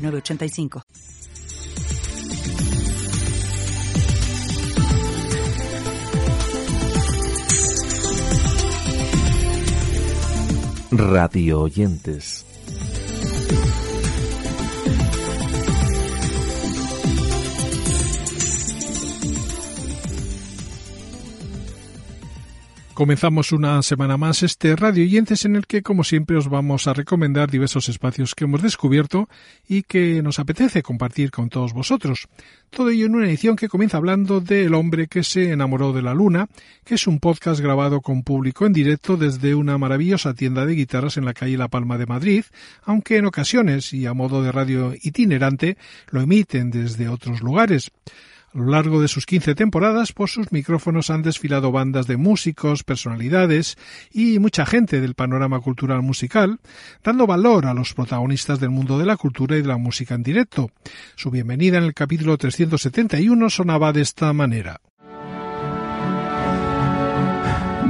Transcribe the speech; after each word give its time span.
906985. 0.00 0.82
Radio 10.90 11.60
oyentes. 11.62 12.44
Comenzamos 23.00 23.52
una 23.52 23.80
semana 23.80 24.18
más 24.18 24.42
este 24.42 24.76
Radio 24.76 25.04
Oyentes 25.04 25.46
en 25.46 25.56
el 25.56 25.66
que, 25.66 25.80
como 25.80 26.04
siempre, 26.04 26.36
os 26.36 26.50
vamos 26.50 26.86
a 26.86 26.92
recomendar 26.92 27.50
diversos 27.50 27.88
espacios 27.88 28.34
que 28.34 28.44
hemos 28.44 28.60
descubierto 28.60 29.26
y 29.66 29.84
que 29.84 30.22
nos 30.22 30.38
apetece 30.38 30.82
compartir 30.82 31.30
con 31.30 31.48
todos 31.48 31.72
vosotros. 31.72 32.28
Todo 32.68 32.90
ello 32.90 33.06
en 33.06 33.14
una 33.14 33.26
edición 33.26 33.56
que 33.56 33.70
comienza 33.70 33.96
hablando 33.96 34.42
de 34.42 34.66
El 34.66 34.74
hombre 34.74 35.06
que 35.06 35.24
se 35.24 35.50
enamoró 35.50 35.94
de 35.94 36.02
la 36.02 36.12
luna, 36.12 36.48
que 36.84 36.96
es 36.96 37.06
un 37.06 37.20
podcast 37.20 37.58
grabado 37.62 38.02
con 38.02 38.22
público 38.22 38.66
en 38.66 38.74
directo 38.74 39.16
desde 39.16 39.54
una 39.54 39.78
maravillosa 39.78 40.34
tienda 40.34 40.66
de 40.66 40.74
guitarras 40.74 41.16
en 41.16 41.24
la 41.24 41.32
calle 41.32 41.56
La 41.56 41.68
Palma 41.68 41.96
de 41.96 42.04
Madrid, 42.04 42.44
aunque 42.84 43.16
en 43.16 43.24
ocasiones 43.24 43.94
y 43.94 44.04
a 44.04 44.12
modo 44.12 44.42
de 44.42 44.52
radio 44.52 44.92
itinerante 45.00 45.78
lo 46.10 46.20
emiten 46.20 46.70
desde 46.70 47.08
otros 47.08 47.40
lugares. 47.40 47.92
A 48.52 48.58
lo 48.58 48.66
largo 48.66 49.00
de 49.00 49.06
sus 49.06 49.26
15 49.26 49.54
temporadas, 49.54 50.12
por 50.12 50.28
sus 50.28 50.50
micrófonos 50.50 51.10
han 51.10 51.22
desfilado 51.22 51.70
bandas 51.70 52.08
de 52.08 52.16
músicos, 52.16 52.82
personalidades 52.82 53.78
y 54.12 54.40
mucha 54.40 54.66
gente 54.66 55.00
del 55.00 55.14
panorama 55.14 55.60
cultural 55.60 56.02
musical, 56.02 56.58
dando 57.04 57.28
valor 57.28 57.66
a 57.66 57.74
los 57.74 57.94
protagonistas 57.94 58.58
del 58.58 58.70
mundo 58.70 58.98
de 58.98 59.06
la 59.06 59.16
cultura 59.16 59.56
y 59.56 59.62
de 59.62 59.68
la 59.68 59.76
música 59.76 60.16
en 60.16 60.24
directo. 60.24 60.72
Su 61.14 61.30
bienvenida 61.30 61.78
en 61.78 61.84
el 61.84 61.94
capítulo 61.94 62.36
371 62.36 63.50
sonaba 63.50 63.92
de 63.92 64.00
esta 64.00 64.32
manera. 64.32 64.80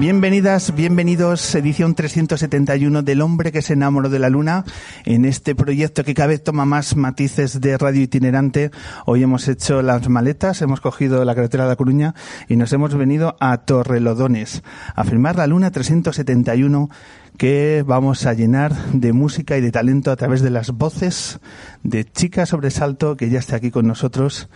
Bienvenidas, 0.00 0.74
bienvenidos, 0.74 1.54
edición 1.54 1.94
371 1.94 3.02
del 3.02 3.20
hombre 3.20 3.52
que 3.52 3.60
se 3.60 3.74
enamoró 3.74 4.08
de 4.08 4.18
la 4.18 4.30
luna, 4.30 4.64
en 5.04 5.26
este 5.26 5.54
proyecto 5.54 6.04
que 6.04 6.14
cada 6.14 6.28
vez 6.28 6.42
toma 6.42 6.64
más 6.64 6.96
matices 6.96 7.60
de 7.60 7.76
radio 7.76 8.00
itinerante. 8.00 8.70
Hoy 9.04 9.22
hemos 9.22 9.46
hecho 9.46 9.82
las 9.82 10.08
maletas, 10.08 10.62
hemos 10.62 10.80
cogido 10.80 11.22
la 11.26 11.34
carretera 11.34 11.64
de 11.64 11.68
La 11.68 11.76
Coruña 11.76 12.14
y 12.48 12.56
nos 12.56 12.72
hemos 12.72 12.94
venido 12.94 13.36
a 13.40 13.58
Torrelodones 13.58 14.62
a 14.94 15.04
firmar 15.04 15.36
la 15.36 15.46
luna 15.46 15.70
371 15.70 16.88
que 17.36 17.84
vamos 17.86 18.26
a 18.26 18.34
llenar 18.34 18.74
de 18.92 19.12
música 19.12 19.56
y 19.56 19.60
de 19.60 19.72
talento 19.72 20.10
a 20.10 20.16
través 20.16 20.42
de 20.42 20.50
las 20.50 20.70
voces 20.72 21.40
de 21.82 22.04
Chica 22.04 22.46
Sobresalto, 22.46 23.16
que 23.16 23.30
ya 23.30 23.38
está 23.38 23.56
aquí 23.56 23.70
con 23.70 23.86
nosotros, 23.86 24.48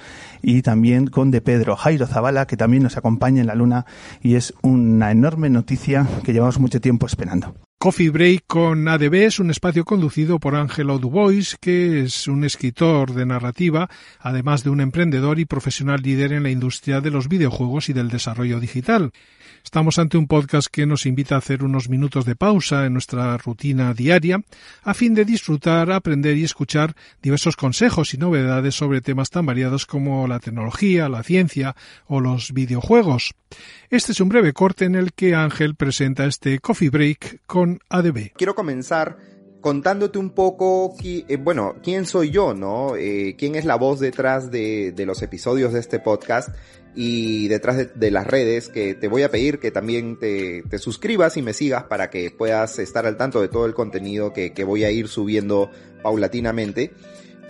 y 0.43 0.63
también 0.63 1.07
con 1.07 1.31
de 1.31 1.41
Pedro 1.41 1.77
Jairo 1.77 2.07
Zavala, 2.07 2.47
que 2.47 2.57
también 2.57 2.83
nos 2.83 2.97
acompaña 2.97 3.41
en 3.41 3.47
la 3.47 3.55
luna, 3.55 3.87
y 4.21 4.35
es 4.35 4.55
una 4.63 5.11
enorme 5.11 5.51
noticia 5.51 6.07
que 6.23 6.33
llevamos 6.33 6.59
mucho 6.59 6.81
tiempo 6.81 7.07
esperando. 7.07 7.55
Coffee 7.79 8.09
Break 8.09 8.45
con 8.47 8.89
ADB 8.89 9.15
es 9.27 9.39
un 9.39 9.51
espacio 9.51 9.85
conducido 9.85 10.39
por 10.39 10.57
Ángelo 10.57 10.99
Dubois, 10.99 11.57
que 11.61 12.05
es 12.05 12.29
un 12.29 12.45
escritor 12.45 13.13
de 13.13 13.27
narrativa, 13.27 13.91
además 14.21 14.65
de 14.65 14.71
un 14.71 14.81
emprendedor 14.81 15.39
y 15.39 15.45
profesional 15.45 16.01
líder 16.01 16.33
en 16.33 16.45
la 16.45 16.51
industria 16.51 17.03
de 17.03 17.11
los 17.11 17.29
videojuegos 17.29 17.91
y 17.91 17.93
del 17.93 18.09
desarrollo 18.09 18.59
digital. 18.59 19.13
Estamos 19.65 19.99
ante 19.99 20.19
un 20.19 20.27
podcast 20.27 20.69
que 20.71 20.85
nos 20.85 21.07
invita 21.07 21.35
a 21.35 21.39
hacer 21.39 21.65
unos 21.65 21.89
minutos 21.89 22.27
de 22.27 22.37
pausa 22.37 22.85
en 22.85 22.93
nuestra 22.93 23.37
rutina 23.39 23.95
diaria 23.95 24.41
a 24.83 24.93
fin 24.93 25.15
de 25.15 25.25
disfrutar, 25.25 25.91
aprender 25.91 26.37
y 26.37 26.45
escuchar 26.45 26.95
diversos 27.23 27.57
consejos 27.57 28.13
y 28.13 28.19
novedades 28.19 28.75
sobre 28.75 29.01
temas 29.01 29.31
tan 29.31 29.47
variados 29.47 29.87
como 29.87 30.29
la 30.29 30.39
tecnología, 30.39 31.09
la 31.09 31.23
ciencia 31.23 31.75
o 32.07 32.21
los 32.21 32.53
videojuegos. 32.53 33.35
Este 33.89 34.13
es 34.13 34.21
un 34.21 34.29
breve 34.29 34.53
corte 34.53 34.85
en 34.85 34.97
el 34.97 35.15
que 35.15 35.35
Ángel 35.35 35.77
presenta 35.77 36.27
este 36.27 36.59
Coffee 36.59 36.91
Break 36.91 37.41
con 37.47 37.64
ADB. 37.89 38.33
Quiero 38.35 38.55
comenzar 38.55 39.17
contándote 39.61 40.19
un 40.19 40.31
poco, 40.31 40.95
eh, 41.03 41.37
bueno, 41.37 41.77
quién 41.83 42.07
soy 42.07 42.31
yo, 42.31 42.55
¿no? 42.55 42.97
Eh, 42.97 43.35
quién 43.39 43.55
es 43.55 43.65
la 43.65 43.77
voz 43.77 43.99
detrás 43.99 44.51
de, 44.51 44.93
los 45.07 45.23
episodios 45.23 45.73
de 45.73 45.81
este 45.81 45.99
podcast 45.99 46.51
y 46.95 47.49
detrás 47.49 47.89
de, 47.95 48.11
las 48.11 48.27
redes 48.27 48.69
que 48.69 48.95
te 48.95 49.09
voy 49.09 49.23
a 49.23 49.31
pedir 49.31 49.59
que 49.59 49.71
también 49.71 50.19
te, 50.19 50.63
te, 50.69 50.79
suscribas 50.79 51.37
y 51.37 51.43
me 51.43 51.55
sigas 51.55 51.85
para 51.85 52.11
que 52.11 52.31
puedas 52.31 52.79
estar 52.79 53.07
al 53.07 53.17
tanto 53.17 53.41
de 53.41 53.49
todo 53.49 53.67
el 53.67 53.75
contenido 53.75 54.33
que 54.33 54.65
voy 54.65 54.85
a 54.85 54.91
ir 54.91 55.09
subiendo 55.09 55.71
paulatinamente 56.03 56.93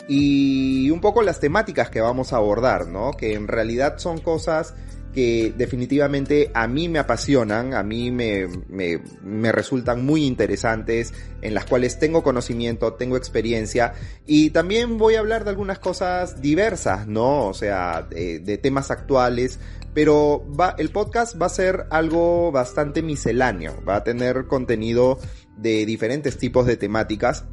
y 0.08 0.90
un 0.90 1.00
poco 1.00 1.22
las 1.22 1.40
temáticas 1.40 1.90
que 1.90 2.00
vamos 2.00 2.32
a 2.32 2.36
abordar, 2.36 2.86
¿no? 2.88 3.12
Que 3.12 3.34
en 3.34 3.48
realidad 3.48 3.98
son 3.98 4.18
cosas 4.18 4.74
que 5.14 5.54
definitivamente 5.56 6.50
a 6.54 6.66
mí 6.66 6.88
me 6.88 6.98
apasionan, 6.98 7.72
a 7.72 7.82
mí 7.84 8.10
me, 8.10 8.48
me, 8.68 9.52
resultan 9.52 10.04
muy 10.04 10.24
interesantes, 10.24 11.14
en 11.40 11.54
las 11.54 11.64
cuales 11.66 11.98
tengo 11.98 12.22
conocimiento, 12.22 12.94
tengo 12.94 13.16
experiencia 13.16 13.94
y 14.26 14.50
también 14.50 14.98
voy 14.98 15.14
a 15.14 15.20
hablar 15.20 15.44
de 15.44 15.50
algunas 15.50 15.78
cosas 15.78 16.42
diversas, 16.42 17.06
¿no? 17.06 17.46
O 17.46 17.54
sea, 17.54 18.02
de, 18.02 18.40
de 18.40 18.58
temas 18.58 18.90
actuales, 18.90 19.60
pero 19.94 20.44
va, 20.58 20.74
el 20.78 20.90
podcast 20.90 21.40
va 21.40 21.46
a 21.46 21.50
ser 21.50 21.86
algo 21.90 22.50
bastante 22.50 23.00
misceláneo, 23.00 23.82
va 23.88 23.96
a 23.96 24.04
tener 24.04 24.46
contenido 24.46 25.18
de 25.56 25.86
diferentes 25.86 26.36
tipos 26.38 26.66
de 26.66 26.76
temáticas 26.76 27.44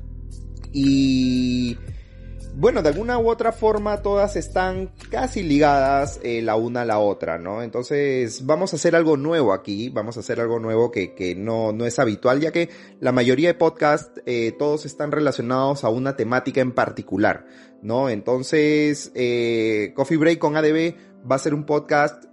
y 0.73 1.77
bueno, 2.53 2.81
de 2.81 2.89
alguna 2.89 3.17
u 3.17 3.29
otra 3.29 3.51
forma 3.51 4.01
todas 4.01 4.35
están 4.35 4.91
casi 5.09 5.41
ligadas 5.41 6.19
eh, 6.23 6.41
la 6.41 6.55
una 6.55 6.81
a 6.81 6.85
la 6.85 6.99
otra, 6.99 7.37
¿no? 7.37 7.61
Entonces 7.61 8.45
vamos 8.45 8.73
a 8.73 8.75
hacer 8.75 8.95
algo 8.95 9.15
nuevo 9.15 9.53
aquí, 9.53 9.89
vamos 9.89 10.17
a 10.17 10.19
hacer 10.19 10.39
algo 10.39 10.59
nuevo 10.59 10.91
que, 10.91 11.13
que 11.13 11.33
no, 11.33 11.71
no 11.71 11.85
es 11.85 11.97
habitual, 11.99 12.41
ya 12.41 12.51
que 12.51 12.69
la 12.99 13.11
mayoría 13.11 13.49
de 13.49 13.53
podcasts 13.53 14.21
eh, 14.25 14.53
todos 14.57 14.85
están 14.85 15.11
relacionados 15.11 15.83
a 15.83 15.89
una 15.89 16.15
temática 16.15 16.61
en 16.61 16.73
particular, 16.73 17.45
¿no? 17.81 18.09
Entonces, 18.09 19.11
eh, 19.15 19.93
Coffee 19.95 20.17
Break 20.17 20.39
con 20.39 20.57
ADB 20.57 20.95
va 21.29 21.35
a 21.35 21.39
ser 21.39 21.53
un 21.53 21.65
podcast 21.65 22.25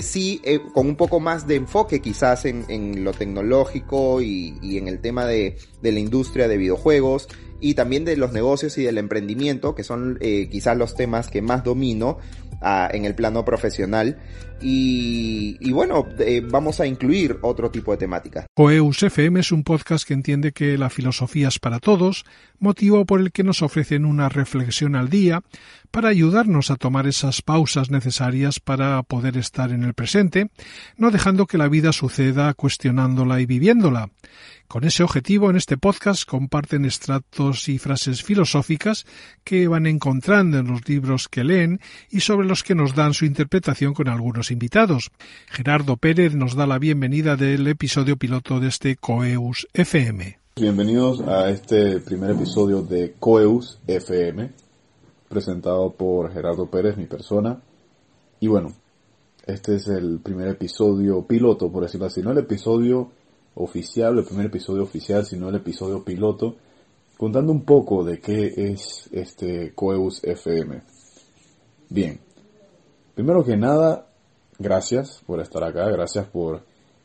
sí, 0.00 0.40
con 0.74 0.86
un 0.86 0.94
poco 0.94 1.18
más 1.18 1.48
de 1.48 1.56
enfoque 1.56 2.00
quizás 2.00 2.44
en, 2.44 2.64
en 2.68 3.02
lo 3.02 3.12
tecnológico 3.12 4.22
y, 4.22 4.56
y, 4.62 4.78
en 4.78 4.86
el 4.86 5.00
tema 5.00 5.26
de, 5.26 5.56
de 5.82 5.90
la 5.90 5.98
industria 5.98 6.46
de 6.46 6.56
videojuegos 6.56 7.26
y 7.60 7.74
también 7.74 8.04
de 8.04 8.16
los 8.16 8.32
negocios 8.32 8.76
y 8.78 8.82
del 8.82 8.98
emprendimiento, 8.98 9.74
que 9.74 9.84
son 9.84 10.18
eh, 10.20 10.48
quizás 10.50 10.76
los 10.76 10.94
temas 10.94 11.28
que 11.28 11.42
más 11.42 11.64
domino 11.64 12.18
uh, 12.62 12.94
en 12.94 13.04
el 13.04 13.14
plano 13.14 13.44
profesional. 13.44 14.18
Y, 14.62 15.58
y 15.60 15.72
bueno, 15.72 16.06
eh, 16.18 16.42
vamos 16.42 16.80
a 16.80 16.86
incluir 16.86 17.38
otro 17.42 17.70
tipo 17.70 17.92
de 17.92 17.98
temáticas. 17.98 18.46
Coeus 18.54 19.02
FM 19.02 19.40
es 19.40 19.52
un 19.52 19.62
podcast 19.62 20.06
que 20.06 20.14
entiende 20.14 20.52
que 20.52 20.78
la 20.78 20.88
filosofía 20.88 21.48
es 21.48 21.58
para 21.58 21.78
todos, 21.78 22.24
motivo 22.58 23.04
por 23.04 23.20
el 23.20 23.32
que 23.32 23.44
nos 23.44 23.60
ofrecen 23.60 24.06
una 24.06 24.30
reflexión 24.30 24.96
al 24.96 25.10
día 25.10 25.42
para 25.90 26.08
ayudarnos 26.08 26.70
a 26.70 26.76
tomar 26.76 27.06
esas 27.06 27.42
pausas 27.42 27.90
necesarias 27.90 28.58
para 28.58 29.02
poder 29.02 29.36
estar 29.36 29.72
en 29.72 29.82
el 29.82 29.92
presente, 29.92 30.50
no 30.96 31.10
dejando 31.10 31.46
que 31.46 31.58
la 31.58 31.68
vida 31.68 31.92
suceda 31.92 32.54
cuestionándola 32.54 33.40
y 33.40 33.46
viviéndola. 33.46 34.10
Con 34.68 34.82
ese 34.82 35.04
objetivo, 35.04 35.48
en 35.48 35.56
este 35.56 35.76
podcast 35.76 36.28
comparten 36.28 36.84
extractos 36.84 37.68
y 37.68 37.78
frases 37.78 38.24
filosóficas 38.24 39.06
que 39.44 39.68
van 39.68 39.86
encontrando 39.86 40.58
en 40.58 40.66
los 40.66 40.88
libros 40.88 41.28
que 41.28 41.44
leen 41.44 41.80
y 42.10 42.20
sobre 42.20 42.48
los 42.48 42.64
que 42.64 42.74
nos 42.74 42.96
dan 42.96 43.14
su 43.14 43.26
interpretación 43.26 43.94
con 43.94 44.08
algunos 44.08 44.50
invitados. 44.50 45.12
Gerardo 45.46 45.96
Pérez 45.96 46.34
nos 46.34 46.56
da 46.56 46.66
la 46.66 46.80
bienvenida 46.80 47.36
del 47.36 47.64
episodio 47.68 48.16
piloto 48.16 48.58
de 48.58 48.68
este 48.68 48.96
Coeus 48.96 49.68
FM. 49.72 50.40
Bienvenidos 50.56 51.20
a 51.20 51.48
este 51.48 52.00
primer 52.00 52.30
episodio 52.30 52.82
de 52.82 53.14
Coeus 53.20 53.78
FM, 53.86 54.50
presentado 55.28 55.92
por 55.92 56.32
Gerardo 56.32 56.66
Pérez, 56.66 56.96
mi 56.96 57.06
persona. 57.06 57.60
Y 58.40 58.48
bueno, 58.48 58.72
este 59.46 59.76
es 59.76 59.86
el 59.86 60.18
primer 60.18 60.48
episodio 60.48 61.24
piloto, 61.24 61.70
por 61.70 61.84
decirlo 61.84 62.06
así, 62.06 62.20
no 62.20 62.32
el 62.32 62.38
episodio 62.38 63.12
oficial, 63.56 64.18
el 64.18 64.24
primer 64.24 64.46
episodio 64.46 64.82
oficial, 64.82 65.26
sino 65.26 65.48
el 65.48 65.56
episodio 65.56 66.04
piloto 66.04 66.56
contando 67.16 67.50
un 67.52 67.62
poco 67.64 68.04
de 68.04 68.20
qué 68.20 68.52
es 68.56 69.08
este 69.12 69.72
Coeus 69.74 70.22
FM. 70.22 70.82
Bien, 71.88 72.20
primero 73.14 73.42
que 73.42 73.56
nada, 73.56 74.06
gracias 74.58 75.22
por 75.26 75.40
estar 75.40 75.64
acá, 75.64 75.88
gracias 75.88 76.26
por 76.26 76.62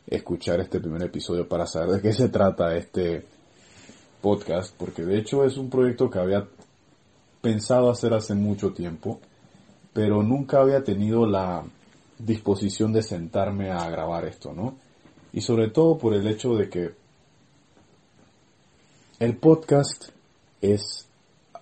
escuchar 0.07 0.59
este 0.59 0.79
primer 0.79 1.03
episodio 1.03 1.47
para 1.47 1.65
saber 1.65 1.91
de 1.91 2.01
qué 2.01 2.13
se 2.13 2.29
trata 2.29 2.75
este 2.75 3.25
podcast, 4.21 4.75
porque 4.77 5.03
de 5.03 5.17
hecho 5.17 5.45
es 5.45 5.57
un 5.57 5.69
proyecto 5.69 6.09
que 6.09 6.19
había 6.19 6.45
pensado 7.41 7.89
hacer 7.89 8.13
hace 8.13 8.35
mucho 8.35 8.73
tiempo, 8.73 9.19
pero 9.93 10.21
nunca 10.21 10.59
había 10.59 10.83
tenido 10.83 11.25
la 11.25 11.63
disposición 12.19 12.91
de 12.91 13.01
sentarme 13.01 13.71
a 13.71 13.89
grabar 13.89 14.25
esto, 14.25 14.53
¿no? 14.53 14.75
Y 15.33 15.41
sobre 15.41 15.69
todo 15.69 15.97
por 15.97 16.13
el 16.13 16.27
hecho 16.27 16.55
de 16.55 16.69
que 16.69 16.91
el 19.19 19.37
podcast 19.37 20.09
es 20.61 21.07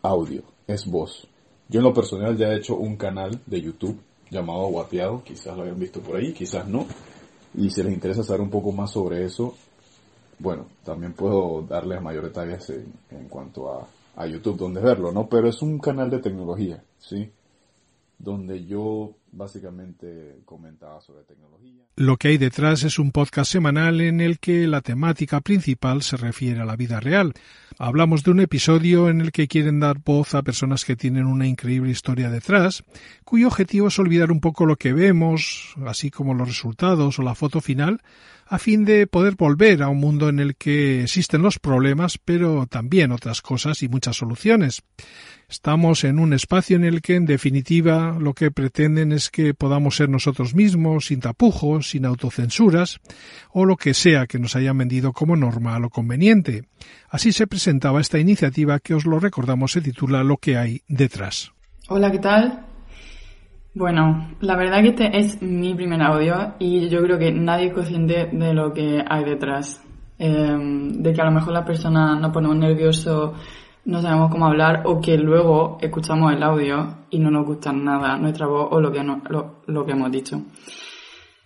audio, 0.02 0.44
es 0.68 0.86
voz. 0.86 1.28
Yo 1.68 1.80
en 1.80 1.84
lo 1.84 1.94
personal 1.94 2.38
ya 2.38 2.48
he 2.48 2.58
hecho 2.58 2.76
un 2.76 2.96
canal 2.96 3.42
de 3.46 3.62
YouTube 3.62 4.00
llamado 4.30 4.68
Guapeado, 4.68 5.24
quizás 5.24 5.56
lo 5.56 5.64
hayan 5.64 5.80
visto 5.80 6.02
por 6.02 6.16
ahí, 6.16 6.34
quizás 6.34 6.68
no. 6.68 6.88
Y 7.54 7.70
si 7.70 7.84
les 7.84 7.94
interesa 7.94 8.24
saber 8.24 8.42
un 8.42 8.50
poco 8.50 8.72
más 8.72 8.92
sobre 8.92 9.26
eso, 9.26 9.56
bueno, 10.40 10.68
también 10.84 11.14
puedo 11.14 11.62
darles 11.64 12.02
mayor 12.02 12.24
detalles 12.24 12.70
en, 12.70 12.94
en 13.12 13.28
cuanto 13.28 13.72
a, 13.72 13.88
a 14.16 14.28
YouTube 14.28 14.58
donde 14.58 14.82
verlo, 14.82 15.12
¿no? 15.12 15.28
Pero 15.28 15.50
es 15.50 15.62
un 15.62 15.80
canal 15.80 16.10
de 16.10 16.20
tecnología, 16.20 16.84
¿sí? 16.98 17.30
Donde 18.18 18.66
yo 18.66 19.12
básicamente 19.32 20.42
comentaba 20.46 21.02
sobre 21.02 21.24
tecnología. 21.24 21.84
Lo 21.96 22.18
que 22.18 22.30
hay 22.30 22.38
detrás 22.38 22.84
es 22.84 23.00
un 23.00 23.12
podcast 23.12 23.52
semanal 23.52 24.02
en 24.02 24.22
el 24.22 24.40
que 24.40 24.68
la 24.68 24.82
temática 24.82 25.42
principal 25.42 26.02
se 26.02 26.18
refiere 26.18 26.62
a 26.62 26.66
la 26.66 26.76
vida 26.76 27.00
real. 27.00 27.34
Hablamos 27.78 28.24
de 28.24 28.32
un 28.32 28.40
episodio 28.40 29.10
en 29.10 29.22
el 29.22 29.32
que 29.32 29.48
quieren 29.48 29.80
dar 29.80 30.00
voz 30.00 30.36
a 30.36 30.42
personas 30.42 30.86
que 30.86 30.96
tienen 30.96 31.26
una 31.26 31.48
increíble 31.48 31.92
historia 31.92 32.30
detrás, 32.30 32.84
cuyo 33.24 33.48
objetivo 33.48 33.88
es 33.88 34.00
olvidar 34.00 34.32
un 34.32 34.42
poco 34.42 34.66
lo 34.66 34.76
que 34.76 34.94
vemos, 34.94 35.76
así 35.86 36.10
como 36.10 36.34
los 36.34 36.48
resultados 36.48 37.20
o 37.20 37.22
la 37.22 37.36
foto 37.36 37.62
final, 37.62 38.02
a 38.50 38.58
fin 38.58 38.84
de 38.84 39.06
poder 39.06 39.36
volver 39.36 39.84
a 39.84 39.90
un 39.90 40.00
mundo 40.00 40.28
en 40.28 40.40
el 40.40 40.56
que 40.56 41.04
existen 41.04 41.44
los 41.44 41.60
problemas, 41.60 42.18
pero 42.18 42.66
también 42.66 43.12
otras 43.12 43.42
cosas 43.42 43.84
y 43.84 43.88
muchas 43.88 44.18
soluciones. 44.18 44.82
Estamos 45.48 46.04
en 46.04 46.18
un 46.18 46.34
espacio 46.34 46.76
en 46.76 46.84
el 46.84 47.02
que, 47.02 47.16
en 47.16 47.26
definitiva, 47.26 48.18
lo 48.20 48.34
que 48.34 48.50
pretenden 48.50 49.12
es 49.12 49.30
que 49.30 49.54
podamos 49.54 49.96
ser 49.96 50.10
nosotros 50.10 50.56
mismos, 50.56 51.08
sin 51.08 51.20
tapujos, 51.20 51.92
sin 51.92 52.06
autocensuras, 52.06 53.00
o 53.52 53.66
lo 53.66 53.78
que 53.78 53.94
sea 53.94 54.26
que 54.26 54.40
nos 54.40 54.56
hayan 54.56 54.78
vendido 54.80 55.14
como 55.14 55.36
normal 55.36 55.86
o 55.86 55.90
conveniente. 55.90 56.64
Así 57.08 57.32
se 57.32 57.46
presentaba 57.46 58.02
esta 58.02 58.18
iniciativa 58.18 58.80
que 58.80 58.96
os 58.96 59.06
lo 59.06 59.20
recordamos 59.20 59.72
se 59.72 59.82
titula 59.82 60.24
Lo 60.24 60.38
que 60.38 60.58
hay 60.58 60.82
detrás. 60.88 61.52
Hola, 61.88 62.12
¿qué 62.12 62.20
tal? 62.20 62.69
Bueno, 63.76 64.30
la 64.42 64.56
verdad 64.56 64.82
que 64.82 64.90
este 64.90 65.18
es 65.18 65.42
mi 65.44 65.76
primer 65.76 66.02
audio 66.02 66.56
y 66.58 66.90
yo 66.90 67.04
creo 67.04 67.20
que 67.20 67.32
nadie 67.32 67.68
es 67.68 67.74
consciente 67.74 68.28
de 68.32 68.54
lo 68.54 68.74
que 68.74 69.04
hay 69.08 69.24
detrás. 69.24 69.86
Eh, 70.18 70.58
de 70.60 71.14
que 71.14 71.22
a 71.22 71.26
lo 71.26 71.32
mejor 71.32 71.54
la 71.54 71.64
persona 71.64 72.16
nos 72.16 72.34
ponemos 72.34 72.58
nervioso, 72.58 73.36
no 73.86 74.02
sabemos 74.02 74.32
cómo 74.32 74.48
hablar 74.48 74.84
o 74.86 75.00
que 75.00 75.18
luego 75.18 75.78
escuchamos 75.82 76.34
el 76.34 76.42
audio 76.42 77.06
y 77.12 77.20
no 77.20 77.30
nos 77.30 77.46
gusta 77.46 77.72
nada 77.72 78.18
nuestra 78.18 78.48
voz 78.48 78.70
o 78.72 78.82
lo 78.82 78.92
que, 78.92 79.04
no, 79.04 79.22
lo, 79.30 79.62
lo, 79.68 79.86
que 79.86 79.92
hemos 79.92 80.12
dicho. 80.12 80.42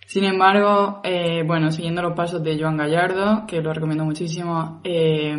Sin 0.06 0.24
embargo, 0.24 1.00
eh, 1.04 1.44
bueno, 1.46 1.70
siguiendo 1.70 2.00
los 2.02 2.14
pasos 2.14 2.42
de 2.42 2.58
Joan 2.58 2.78
Gallardo, 2.78 3.44
que 3.46 3.60
lo 3.60 3.72
recomiendo 3.72 4.04
muchísimo, 4.04 4.80
eh, 4.82 5.36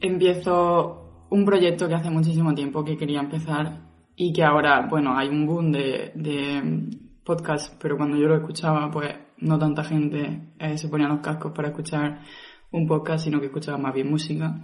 empiezo 0.00 1.26
un 1.28 1.44
proyecto 1.44 1.86
que 1.86 1.94
hace 1.94 2.10
muchísimo 2.10 2.54
tiempo 2.54 2.82
que 2.82 2.96
quería 2.96 3.20
empezar 3.20 3.89
y 4.22 4.34
que 4.34 4.44
ahora, 4.44 4.86
bueno, 4.86 5.16
hay 5.16 5.30
un 5.30 5.46
boom 5.46 5.72
de, 5.72 6.12
de 6.14 6.62
podcast, 7.24 7.80
pero 7.80 7.96
cuando 7.96 8.18
yo 8.18 8.28
lo 8.28 8.36
escuchaba, 8.36 8.90
pues 8.90 9.08
no 9.38 9.58
tanta 9.58 9.82
gente 9.82 10.52
eh, 10.58 10.76
se 10.76 10.88
ponía 10.88 11.08
los 11.08 11.20
cascos 11.20 11.52
para 11.52 11.68
escuchar 11.68 12.20
un 12.70 12.86
podcast, 12.86 13.24
sino 13.24 13.40
que 13.40 13.46
escuchaba 13.46 13.78
más 13.78 13.94
bien 13.94 14.10
música. 14.10 14.60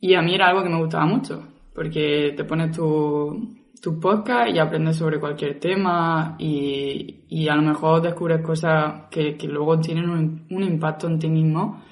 Y 0.00 0.14
a 0.14 0.22
mí 0.22 0.34
era 0.34 0.48
algo 0.48 0.62
que 0.62 0.70
me 0.70 0.78
gustaba 0.78 1.04
mucho, 1.04 1.46
porque 1.74 2.32
te 2.34 2.44
pones 2.44 2.74
tu, 2.74 3.58
tu 3.82 4.00
podcast 4.00 4.48
y 4.54 4.58
aprendes 4.58 4.96
sobre 4.96 5.20
cualquier 5.20 5.60
tema 5.60 6.34
y, 6.38 7.26
y 7.28 7.48
a 7.48 7.56
lo 7.56 7.60
mejor 7.60 8.00
descubres 8.00 8.40
cosas 8.40 9.02
que, 9.10 9.36
que 9.36 9.48
luego 9.48 9.78
tienen 9.80 10.08
un, 10.08 10.46
un, 10.48 10.62
impacto 10.62 11.08
en 11.08 11.18
ti 11.18 11.28
mismo 11.28 11.82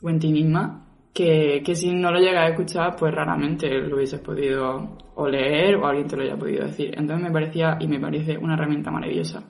o 0.00 0.08
en 0.08 0.18
ti 0.18 0.32
misma 0.32 0.83
que, 1.14 1.62
que 1.64 1.74
si 1.76 1.92
no 1.92 2.10
lo 2.10 2.18
llegas 2.18 2.44
a 2.44 2.48
escuchar 2.50 2.96
pues 2.96 3.14
raramente 3.14 3.68
lo 3.70 3.96
hubieses 3.96 4.20
podido 4.20 4.98
o 5.14 5.28
leer 5.28 5.76
o 5.76 5.86
alguien 5.86 6.08
te 6.08 6.16
lo 6.16 6.22
haya 6.24 6.36
podido 6.36 6.66
decir. 6.66 6.92
Entonces 6.98 7.24
me 7.24 7.32
parecía 7.32 7.78
y 7.80 7.86
me 7.86 8.00
parece 8.00 8.36
una 8.36 8.54
herramienta 8.54 8.90
maravillosa. 8.90 9.44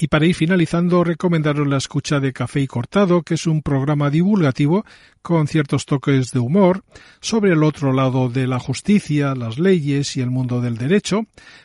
Y 0.00 0.06
para 0.06 0.26
ir 0.26 0.36
finalizando, 0.36 1.02
recomendaros 1.02 1.66
la 1.66 1.76
escucha 1.76 2.20
de 2.20 2.32
Café 2.32 2.60
y 2.60 2.68
Cortado, 2.68 3.22
que 3.22 3.34
es 3.34 3.48
un 3.48 3.62
programa 3.62 4.10
divulgativo 4.10 4.84
con 5.22 5.48
ciertos 5.48 5.86
toques 5.86 6.30
de 6.30 6.38
humor 6.38 6.84
sobre 7.20 7.52
el 7.52 7.64
otro 7.64 7.92
lado 7.92 8.28
de 8.28 8.46
la 8.46 8.60
justicia, 8.60 9.34
las 9.34 9.58
leyes 9.58 10.16
y 10.16 10.20
el 10.20 10.30
mundo 10.30 10.60
del 10.60 10.78
derecho, 10.78 11.22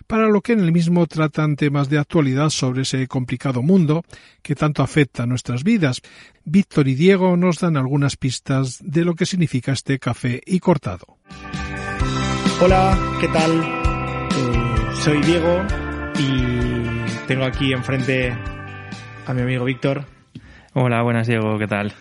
para 0.07 0.30
lo 0.30 0.41
que 0.41 0.53
en 0.53 0.62
el 0.62 0.71
mismo 0.71 1.06
tratan 1.06 1.56
temas 1.56 1.89
de 1.89 2.00
actualidad 2.00 2.50
sobre 2.50 2.81
ese 2.81 3.07
complicado 3.07 3.62
mundo 3.62 4.03
que 4.41 4.56
tanto 4.56 4.81
afecta 4.81 5.24
a 5.24 5.27
nuestras 5.27 5.63
vidas. 5.63 6.01
Víctor 6.44 6.88
y 6.88 6.95
Diego 6.95 7.38
nos 7.38 7.59
dan 7.59 7.77
algunas 7.77 8.18
pistas 8.18 8.79
de 8.81 9.06
lo 9.06 9.13
que 9.13 9.27
significa 9.27 9.74
este 9.74 10.00
Café 10.00 10.41
y 10.44 10.59
Cortado. 10.59 11.19
Hola, 12.59 12.97
¿qué 13.21 13.27
tal? 13.27 13.51
Eh, 13.62 14.95
soy 15.03 15.21
Diego 15.21 15.63
y 16.18 17.12
tengo 17.27 17.45
aquí 17.45 17.71
enfrente 17.71 18.33
a 19.25 19.33
mi 19.33 19.41
amigo 19.41 19.65
Víctor. 19.65 20.05
Hola, 20.73 21.01
buenas 21.03 21.27
Diego, 21.27 21.57
¿qué 21.57 21.67
tal? 21.67 21.93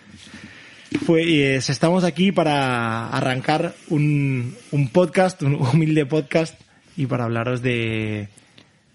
Pues 1.06 1.70
estamos 1.70 2.04
aquí 2.04 2.32
para 2.32 3.08
arrancar 3.08 3.74
un, 3.88 4.56
un 4.72 4.88
podcast, 4.88 5.42
un 5.42 5.54
humilde 5.54 6.06
podcast, 6.06 6.60
y 6.96 7.06
para 7.06 7.24
hablaros 7.24 7.62
de, 7.62 8.28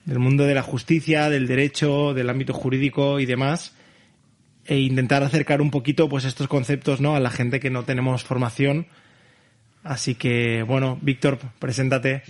del 0.05 0.19
mundo 0.19 0.43
de 0.43 0.53
la 0.53 0.63
justicia, 0.63 1.29
del 1.29 1.47
derecho, 1.47 2.13
del 2.13 2.29
ámbito 2.29 2.53
jurídico 2.53 3.19
y 3.19 3.25
demás, 3.25 3.73
e 4.65 4.79
intentar 4.79 5.23
acercar 5.23 5.61
un 5.61 5.71
poquito 5.71 6.09
pues 6.09 6.25
estos 6.25 6.47
conceptos 6.47 6.99
¿no? 6.99 7.15
a 7.15 7.19
la 7.19 7.29
gente 7.29 7.59
que 7.59 7.69
no 7.69 7.83
tenemos 7.83 8.23
formación. 8.23 8.87
Así 9.83 10.15
que, 10.15 10.63
bueno, 10.63 10.99
Víctor, 11.01 11.39
preséntate. 11.59 12.23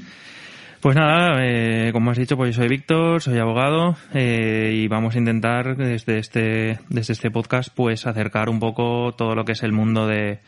Pues 0.80 0.96
nada, 0.96 1.44
eh, 1.44 1.90
como 1.92 2.12
has 2.12 2.18
dicho, 2.20 2.38
pues 2.38 2.56
soy 2.56 2.68
Víctor, 2.68 3.20
soy 3.20 3.40
abogado 3.40 3.96
eh, 4.14 4.74
y 4.76 4.88
vamos 4.88 5.16
a 5.16 5.18
intentar 5.18 5.76
desde 5.76 6.20
este, 6.20 6.80
desde 6.90 7.14
este 7.14 7.32
podcast 7.32 7.70
pues 7.74 8.06
acercar 8.06 8.48
un 8.48 8.60
poco 8.60 9.16
todo 9.18 9.34
lo 9.34 9.44
que 9.44 9.54
es 9.54 9.64
el 9.64 9.72
mundo 9.72 10.06
de, 10.06 10.40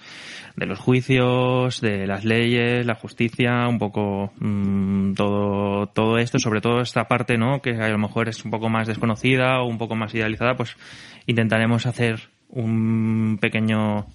de 0.55 0.65
los 0.67 0.77
juicios, 0.77 1.81
de 1.81 2.05
las 2.05 2.25
leyes, 2.25 2.85
la 2.85 2.93
justicia, 2.93 3.67
un 3.67 3.79
poco 3.79 4.31
mmm, 4.39 5.13
todo, 5.13 5.87
todo 5.87 6.19
esto, 6.19 6.37
sobre 6.37 6.61
todo 6.61 6.81
esta 6.81 7.07
parte, 7.07 7.39
¿no? 7.39 7.63
Que 7.63 7.71
a 7.71 7.89
lo 7.89 7.97
mejor 7.97 8.29
es 8.29 8.45
un 8.45 8.51
poco 8.51 8.69
más 8.69 8.87
desconocida 8.87 9.61
o 9.61 9.65
un 9.65 9.79
poco 9.79 9.95
más 9.95 10.13
idealizada, 10.13 10.53
pues 10.53 10.77
intentaremos 11.25 11.87
hacer 11.87 12.29
un 12.49 13.39
pequeño 13.41 14.05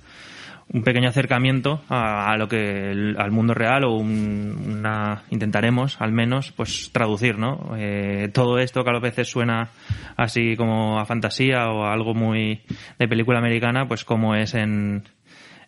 un 0.73 0.83
pequeño 0.83 1.09
acercamiento 1.09 1.83
a, 1.88 2.37
lo 2.37 2.49
que 2.49 2.90
el, 2.90 3.16
al 3.18 3.30
mundo 3.30 3.54
real 3.54 3.85
o 3.85 3.92
un, 3.92 4.76
una 4.78 5.23
intentaremos 5.30 6.00
al 6.00 6.12
menos 6.12 6.52
pues 6.52 6.90
traducir 6.92 7.38
no 7.38 7.75
eh, 7.76 8.30
todo 8.33 8.59
esto 8.59 8.83
que 8.83 8.90
a 8.90 8.99
veces 8.99 9.28
suena 9.28 9.68
así 10.16 10.56
como 10.56 10.99
a 10.99 11.04
fantasía 11.04 11.71
o 11.71 11.85
a 11.85 11.92
algo 11.92 12.14
muy 12.14 12.62
de 12.99 13.09
película 13.09 13.38
americana 13.38 13.87
pues 13.87 14.04
como 14.04 14.35
es 14.35 14.54
en, 14.54 15.04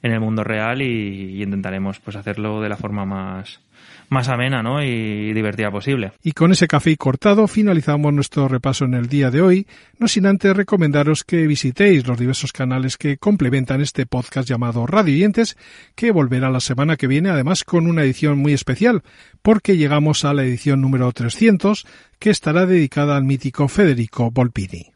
en 0.02 0.12
el 0.12 0.20
mundo 0.20 0.44
real 0.44 0.82
y, 0.82 1.42
intentaremos 1.42 2.00
pues 2.00 2.16
hacerlo 2.16 2.60
de 2.60 2.68
la 2.68 2.76
forma 2.76 3.04
más 3.04 3.60
más 4.08 4.28
amena 4.28 4.62
¿no? 4.62 4.82
y 4.82 5.32
divertida 5.32 5.70
posible. 5.70 6.12
Y 6.22 6.32
con 6.32 6.52
ese 6.52 6.66
café 6.66 6.96
cortado 6.96 7.46
finalizamos 7.48 8.12
nuestro 8.12 8.48
repaso 8.48 8.84
en 8.84 8.94
el 8.94 9.08
día 9.08 9.30
de 9.30 9.42
hoy, 9.42 9.66
no 9.98 10.08
sin 10.08 10.26
antes 10.26 10.56
recomendaros 10.56 11.24
que 11.24 11.46
visitéis 11.46 12.06
los 12.06 12.18
diversos 12.18 12.52
canales 12.52 12.96
que 12.96 13.16
complementan 13.16 13.80
este 13.80 14.06
podcast 14.06 14.48
llamado 14.48 14.86
Radio 14.86 15.14
Oyentes, 15.14 15.56
que 15.94 16.12
volverá 16.12 16.50
la 16.50 16.60
semana 16.60 16.96
que 16.96 17.06
viene 17.06 17.30
además 17.30 17.64
con 17.64 17.86
una 17.86 18.02
edición 18.02 18.38
muy 18.38 18.52
especial, 18.52 19.02
porque 19.42 19.76
llegamos 19.76 20.24
a 20.24 20.34
la 20.34 20.44
edición 20.44 20.80
número 20.80 21.10
300, 21.12 21.86
que 22.18 22.30
estará 22.30 22.66
dedicada 22.66 23.16
al 23.16 23.24
mítico 23.24 23.68
Federico 23.68 24.30
Volpini. 24.30 24.95